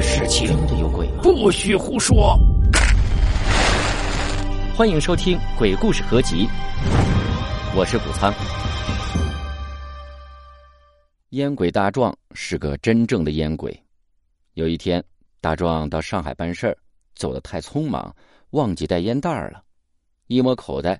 [0.00, 0.46] 的事情。
[0.46, 1.20] 真的有鬼吗？
[1.22, 2.34] 不许胡说！
[4.74, 6.46] 欢迎收听《鬼故事合集》，
[7.76, 8.32] 我是谷仓。
[11.30, 13.78] 烟鬼大壮是个真正的烟鬼。
[14.54, 15.04] 有一天，
[15.38, 16.76] 大壮到上海办事儿，
[17.14, 18.14] 走得太匆忙，
[18.50, 19.62] 忘记带烟袋了。
[20.28, 20.98] 一摸口袋，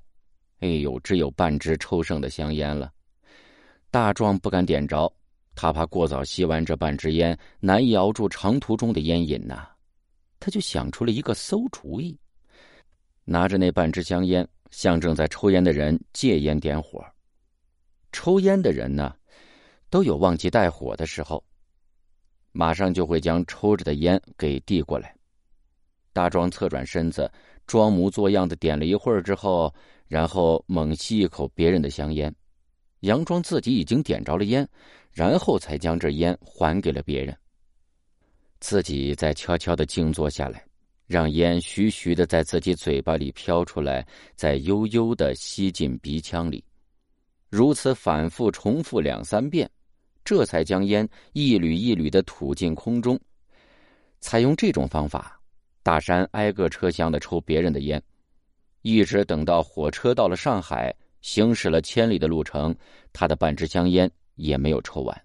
[0.60, 2.90] 哎呦，只有半支抽剩的香烟了。
[3.90, 5.10] 大壮不敢点着，
[5.60, 9.68] 他怕过早吸完这半支烟，难以熬住长途中的烟瘾呐。
[10.38, 12.18] 他就想出了一个馊主意，
[13.26, 17.04] 拿着那半支香烟，向正在抽烟的人借烟点火。
[18.10, 19.14] 抽烟的人呢？
[19.90, 21.44] 都有忘记带火的时候，
[22.52, 25.14] 马上就会将抽着的烟给递过来。
[26.14, 27.30] 大壮侧转身子，
[27.66, 29.74] 装模作样的点了一会儿之后，
[30.08, 32.34] 然后猛吸一口别人的香烟，
[33.02, 34.66] 佯装自己已经点着了烟，
[35.12, 37.36] 然后才将这烟还给了别人。
[38.60, 40.64] 自己再悄悄的静坐下来，
[41.06, 46.62] 让烟徐徐的在自己嘴巴里飘出来，再悠悠的吸进鼻腔里，
[47.48, 49.68] 如此反复重复两三遍。
[50.22, 53.18] 这才将烟一缕一缕的吐进空中。
[54.20, 55.40] 采用这种方法，
[55.82, 58.00] 大山挨个车厢的抽别人的烟，
[58.82, 62.76] 一直等到火车到了上海，行驶了千里的路程，
[63.14, 64.08] 他的半支香烟
[64.40, 65.22] 也没有抽完。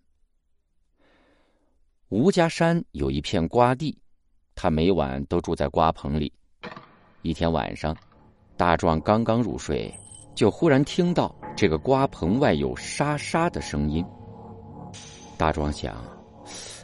[2.09, 3.97] 吴家山有一片瓜地，
[4.53, 6.31] 他每晚都住在瓜棚里。
[7.23, 7.95] 一天晚上，
[8.55, 9.91] 大壮刚刚入睡，
[10.36, 14.05] 就忽然听到这个瓜棚外有沙沙的声音。
[15.38, 15.95] 大壮想：“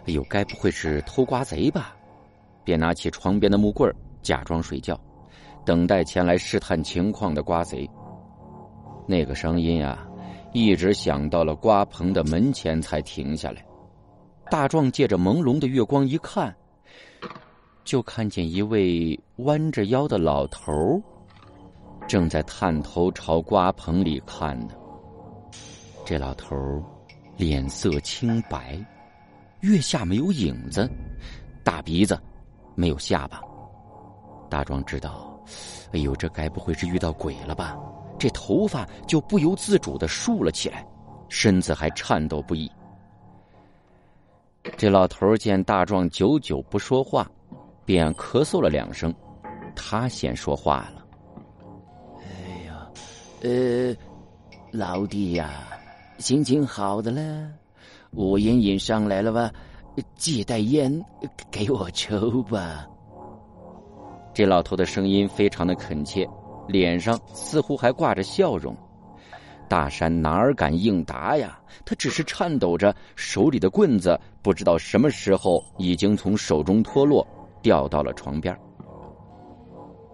[0.08, 1.96] 哎呦，该不会是偷瓜贼吧？”
[2.66, 5.00] 便拿起床边的木棍假装睡觉，
[5.66, 7.90] 等待前来试探情况的瓜贼。
[9.08, 10.08] 那个声音啊，
[10.54, 13.66] 一直响到了瓜棚的门前才停下来。
[14.50, 16.54] 大壮借着朦胧的月光一看，
[17.86, 21.02] 就看见一位弯着腰的老头
[22.08, 24.74] 正在探头朝瓜棚里看呢。
[26.06, 26.56] 这老头
[27.38, 28.78] 脸色清白，
[29.62, 30.90] 月下没有影子，
[31.64, 32.20] 大鼻子，
[32.76, 33.40] 没有下巴。
[34.50, 35.42] 大壮知道，
[35.94, 37.78] 哎呦，这该不会是遇到鬼了吧？
[38.22, 40.86] 这头发就不由自主的竖了起来，
[41.28, 42.72] 身子还颤抖不已。
[44.78, 47.28] 这老头见大壮久久不说话，
[47.84, 49.12] 便咳嗽了两声，
[49.76, 51.04] 他先说话了
[52.22, 52.88] ：“哎呀，
[53.42, 53.96] 呃，
[54.72, 55.50] 老弟呀。”
[56.20, 57.52] 心情好的了，
[58.12, 59.52] 我烟瘾上来了吧？
[60.14, 61.04] 借袋烟
[61.50, 62.88] 给我抽吧。
[64.32, 66.30] 这老头的声音非常的恳切，
[66.72, 68.76] 脸上似乎还挂着笑容。
[69.68, 71.60] 大山哪敢应答呀？
[71.86, 77.26] 他只是颤抖着，手里的棍子不知道什么时候已经从手中脱落，
[77.62, 78.58] 掉到了床边。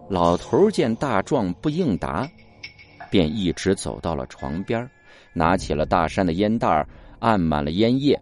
[0.09, 2.29] 老头见大壮不应答，
[3.09, 4.87] 便一直走到了床边。
[5.33, 6.87] 拿起了大山的烟袋
[7.19, 8.19] 按满了烟叶，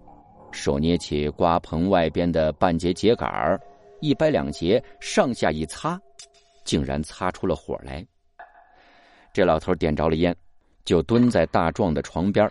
[0.52, 3.60] 手捏起瓜棚外边的半截秸秆，
[4.00, 6.00] 一掰两截，上下一擦，
[6.64, 8.06] 竟然擦出了火来。
[9.36, 10.34] 这老头点着了烟，
[10.86, 12.50] 就蹲在大壮的床边，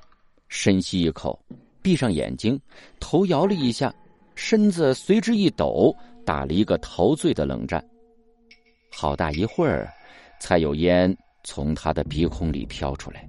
[0.49, 1.43] 深吸一口，
[1.81, 2.61] 闭上眼睛，
[3.00, 3.91] 头摇了一下，
[4.34, 5.97] 身子随之一抖，
[6.27, 7.83] 打了一个陶醉的冷战。
[8.93, 9.91] 好大一会儿，
[10.39, 13.27] 才有烟从他的鼻孔里飘出来。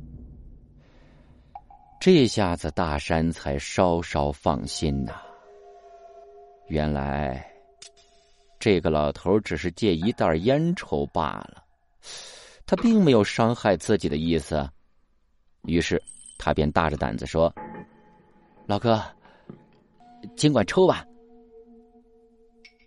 [1.98, 5.14] 这下子大山才稍稍放心呐。
[6.68, 7.50] 原来，
[8.60, 11.64] 这个老头只是借一袋烟抽罢了，
[12.66, 14.68] 他并没有伤害自己的意思。
[15.64, 16.02] 于是，
[16.38, 17.54] 他便大着胆子说
[18.68, 19.02] ：“老哥，
[20.36, 21.06] 尽管抽吧。”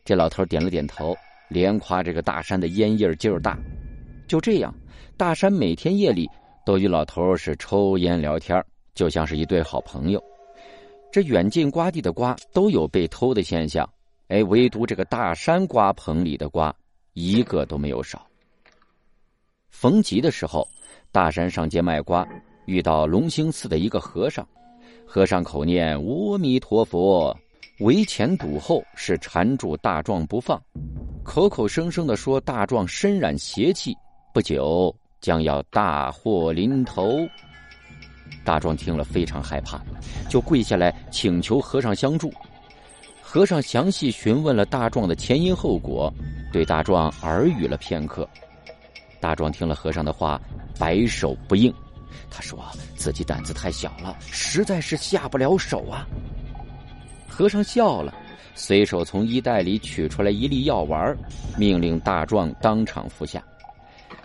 [0.05, 1.17] 这老头点了点头，
[1.49, 3.59] 连夸这个大山的烟叶劲儿大。
[4.27, 4.75] 就这样，
[5.17, 6.29] 大山每天夜里
[6.65, 8.63] 都与老头是抽烟聊天
[8.95, 10.23] 就像是一对好朋友，
[11.11, 13.89] 这远近瓜地的瓜都有被偷的现象，
[14.29, 16.75] 哎，唯独这个大山瓜棚里的瓜
[17.15, 18.28] 一个都没有少。
[19.71, 20.67] 逢集的时候，
[21.13, 22.27] 大山上街卖瓜，
[22.67, 24.47] 遇到龙兴寺的一个和尚，
[25.07, 27.37] 和尚口念阿弥陀佛，
[27.81, 30.61] 围前堵后，是缠住大壮不放，
[31.23, 33.97] 口口声声的说大壮身染邪气，
[34.35, 37.19] 不久将要大祸临头。
[38.45, 39.81] 大壮听了非常害怕，
[40.29, 42.33] 就跪下来请求和尚相助。
[43.23, 46.13] 和尚详细询问了大壮的前因后果，
[46.51, 48.29] 对大壮耳语了片刻。
[49.21, 50.41] 大壮听了和尚的话，
[50.79, 51.73] 摆手不应。
[52.31, 52.59] 他说
[52.97, 56.07] 自己胆子太小了，实在是下不了手啊。
[57.29, 58.15] 和尚笑了，
[58.55, 61.17] 随手从衣袋里取出来一粒药丸，
[61.57, 63.43] 命令大壮当场服下。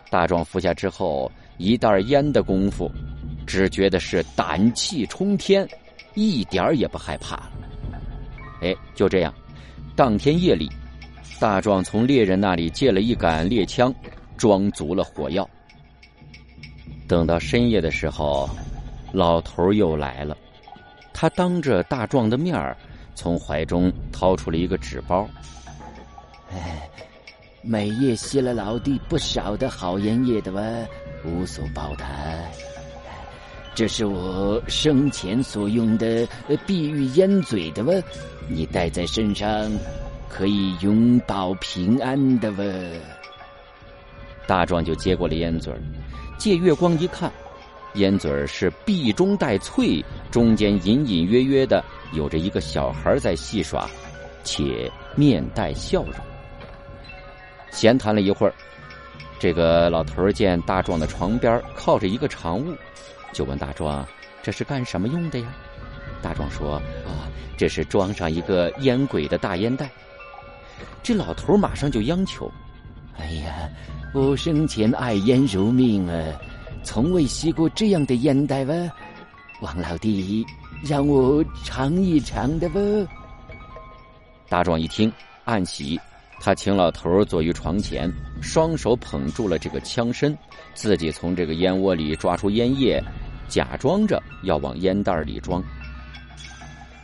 [0.09, 2.91] 大壮服下之后，一袋烟的功夫，
[3.47, 5.67] 只觉得是胆气冲天，
[6.13, 7.51] 一点也不害怕了。
[8.61, 9.33] 哎，就这样，
[9.95, 10.69] 当天夜里，
[11.39, 13.93] 大壮从猎人那里借了一杆猎枪，
[14.43, 15.49] 装足了火药。
[17.07, 18.49] 等到深夜的时候，
[19.13, 20.35] 老头又来了。
[21.13, 22.75] 他当着大壮的面，
[23.15, 25.25] 从怀中掏出了一个纸包。
[26.51, 26.89] 哎，
[27.61, 30.61] 每夜吸了老弟不少的好烟叶的哇，
[31.23, 32.05] 无所报答。
[33.73, 36.27] 这是我生前所用的
[36.67, 37.93] 碧玉烟嘴的哇，
[38.49, 39.71] 你带在身上，
[40.27, 42.65] 可以永保平安的哇。
[44.47, 45.73] 大壮就接过了烟嘴
[46.37, 47.31] 借月光一看。
[47.95, 53.87] 烟嘴是壁中带翠，中间隐隐约约的有着一个小孩在戏耍，
[54.43, 56.15] 且面带笑容。
[57.69, 58.53] 闲谈了一会儿，
[59.37, 62.75] 这个老头见大壮的床边靠着一个长物，
[63.31, 64.03] 就问大壮
[64.41, 65.53] ：“这是干什么用的呀？”
[66.19, 69.87] 大壮说：“啊，这是装上一个烟鬼的大烟袋。”
[71.03, 72.51] 这老头马上就央求
[73.17, 73.69] ：“哎呀，
[74.13, 76.25] 我生前爱烟如命啊！”
[76.83, 78.73] 从未吸过这样的烟袋吧，
[79.61, 80.45] 王老弟，
[80.83, 82.81] 让我尝一尝的吧。
[84.49, 85.09] 大壮一听，
[85.45, 85.97] 暗喜，
[86.41, 88.11] 他请老头坐于床前，
[88.41, 90.37] 双手捧住了这个枪身，
[90.73, 93.01] 自己从这个烟窝里抓出烟叶，
[93.47, 95.63] 假装着要往烟袋里装。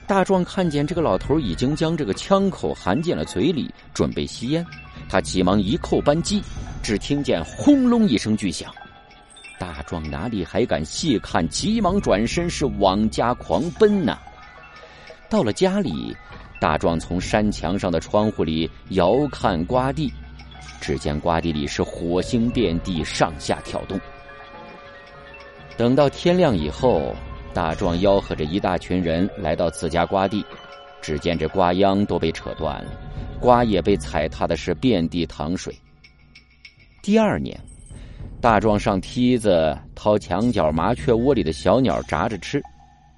[0.06, 4.66] 大壮看见这个老头已经将这个枪口含进了嘴里，准备吸烟，
[5.10, 6.42] 他急忙一扣扳机，
[6.84, 8.72] 只听见轰隆一声巨响。
[9.58, 14.18] 大壮哪里还敢细看，急忙转身是往家狂奔呐！
[15.28, 16.16] 到了家里，
[16.62, 20.14] 大壮从山墙上的窗户里遥看瓜地，
[20.80, 24.00] 只见瓜地里是火星遍地，上下跳动。
[25.76, 27.16] 等到天亮以后，
[27.54, 30.46] 大壮吆喝着一大群人来到自家瓜地，
[31.02, 32.92] 只见这瓜秧都被扯断了，
[33.40, 35.76] 瓜也被踩踏的是遍地淌水。
[37.02, 37.60] 第二年。
[38.42, 42.62] 大壮上梯子掏墙角麻雀窝里的小鸟炸着吃，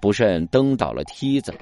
[0.02, 1.54] 不慎蹬倒了梯子。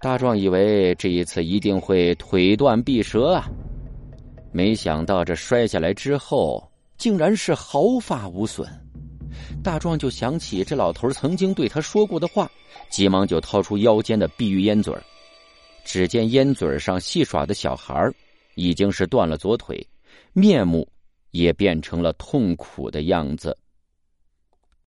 [0.00, 3.44] 大壮以为这一次一定会腿断臂折啊，
[4.52, 6.66] 没想到这摔下来之后
[6.96, 8.66] 竟然是毫发无损。
[9.62, 12.50] 大壮就想起这老头曾经对他说过的话，
[12.88, 14.94] 急忙就掏出腰间的碧玉烟嘴
[15.84, 18.10] 只见烟嘴上戏耍的小孩
[18.54, 19.86] 已经是断了左腿，
[20.32, 20.86] 面目。
[21.32, 23.56] 也变成了痛苦的样子。